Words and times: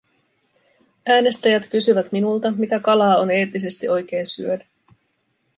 Äänestäjät 1.05 1.69
kysyvät 1.69 2.11
minulta, 2.11 2.51
mitä 2.51 2.79
kalaa 2.79 3.17
on 3.17 3.31
eettisesti 3.31 3.89
oikein 3.89 4.27
syödä. 4.27 4.65